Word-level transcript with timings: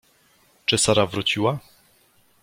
"Czy 0.65 0.77
Sara 0.77 1.05
wróciła?" 1.05 1.59